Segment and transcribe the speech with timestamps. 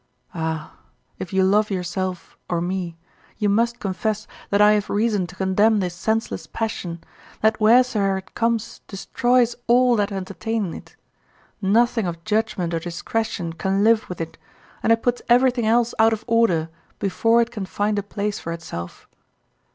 [0.33, 0.77] Ah!
[1.19, 2.97] if you love yourself or me,
[3.37, 7.03] you must confess that I have reason to condemn this senseless passion;
[7.41, 10.95] that wheresoe'er it comes destroys all that entertain it;
[11.61, 14.39] nothing of judgment or discretion can live with it,
[14.81, 18.51] and it puts everything else out of order before it can find a place for
[18.53, 19.07] itself.